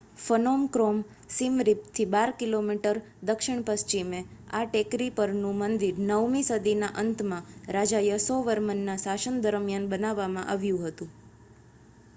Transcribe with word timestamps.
Phnom 0.19 0.61
Krom 0.67 0.97
Siem 1.29 1.55
Reap 1.61 1.81
થી 1.91 2.07
12 2.07 2.33
કિમી 2.39 2.79
દક્ષિણ 3.25 3.61
પશ્ચિમે 3.61 4.19
આ 4.51 4.65
ટેકરી 4.67 5.11
પર 5.11 5.29
નું 5.35 5.55
મંદિર 5.57 5.95
9 6.03 6.31
મી 6.31 6.43
સદી 6.43 6.77
ના 6.77 6.95
અંત 6.97 7.19
માં 7.25 7.45
રાજા 7.69 8.03
યસોવર્મન 8.05 8.79
ના 8.85 8.99
શાસન 8.99 9.35
દરમ્યાન 9.41 9.89
બાંધવામાં 9.89 10.49
આવ્યું 10.49 10.87
હતું 10.87 11.09